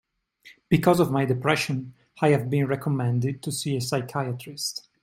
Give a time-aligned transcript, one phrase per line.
[0.67, 4.87] Because of my depression, I have been recommended to see a psychiatrist.